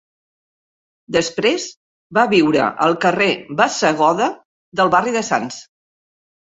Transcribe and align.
Després 1.17 1.67
va 2.19 2.25
viure 2.33 2.65
al 2.87 2.97
carrer 3.07 3.31
Bassegoda 3.61 4.35
del 4.83 4.95
barri 4.99 5.19
de 5.21 5.29
Sants. 5.33 5.67